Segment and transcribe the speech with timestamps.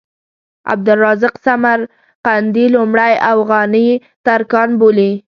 [0.71, 3.87] عبدالرزاق سمرقندي لومړی اوغاني
[4.27, 5.11] ترکان بولي.